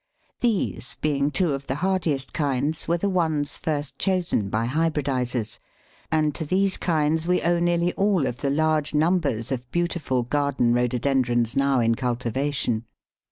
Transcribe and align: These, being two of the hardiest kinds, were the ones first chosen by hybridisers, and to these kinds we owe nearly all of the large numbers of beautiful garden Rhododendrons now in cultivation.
These, 0.39 0.95
being 0.99 1.29
two 1.29 1.53
of 1.53 1.67
the 1.67 1.75
hardiest 1.75 2.33
kinds, 2.33 2.87
were 2.87 2.97
the 2.97 3.07
ones 3.07 3.59
first 3.59 3.99
chosen 3.99 4.49
by 4.49 4.65
hybridisers, 4.65 5.59
and 6.11 6.33
to 6.33 6.43
these 6.43 6.75
kinds 6.77 7.27
we 7.27 7.43
owe 7.43 7.59
nearly 7.59 7.93
all 7.93 8.25
of 8.25 8.37
the 8.37 8.49
large 8.49 8.95
numbers 8.95 9.51
of 9.51 9.69
beautiful 9.69 10.23
garden 10.23 10.73
Rhododendrons 10.73 11.55
now 11.55 11.81
in 11.81 11.93
cultivation. 11.93 12.85